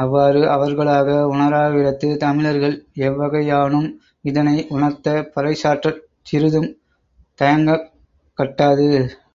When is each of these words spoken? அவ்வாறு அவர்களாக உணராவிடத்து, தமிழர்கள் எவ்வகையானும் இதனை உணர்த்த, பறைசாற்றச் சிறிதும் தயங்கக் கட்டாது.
அவ்வாறு 0.00 0.42
அவர்களாக 0.48 1.08
உணராவிடத்து, 1.32 2.10
தமிழர்கள் 2.16 2.76
எவ்வகையானும் 3.00 3.88
இதனை 4.24 4.56
உணர்த்த, 4.68 5.06
பறைசாற்றச் 5.34 6.00
சிறிதும் 6.22 6.70
தயங்கக் 7.38 7.90
கட்டாது. 8.38 8.88